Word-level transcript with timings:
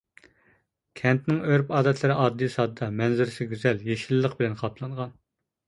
كەنتنىڭ 1.01 1.37
ئۆرپ-ئادەتلىرى 1.49 2.17
ئاددىي-ساددا، 2.23 2.91
مەنزىرىسى 3.03 3.49
گۈزەل، 3.55 3.87
يېشىللىق 3.93 4.37
بىلەن 4.43 4.59
قاپلانغان. 4.67 5.17